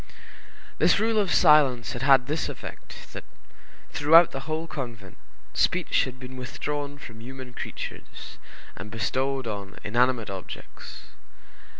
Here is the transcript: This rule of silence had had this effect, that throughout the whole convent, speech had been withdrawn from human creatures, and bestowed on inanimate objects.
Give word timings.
This 0.79 0.99
rule 0.99 1.19
of 1.19 1.31
silence 1.31 1.93
had 1.93 2.01
had 2.01 2.25
this 2.25 2.49
effect, 2.49 3.13
that 3.13 3.23
throughout 3.91 4.31
the 4.31 4.49
whole 4.49 4.65
convent, 4.65 5.15
speech 5.53 6.05
had 6.05 6.19
been 6.19 6.37
withdrawn 6.37 6.97
from 6.97 7.21
human 7.21 7.53
creatures, 7.53 8.39
and 8.75 8.89
bestowed 8.89 9.45
on 9.45 9.77
inanimate 9.83 10.31
objects. 10.31 11.03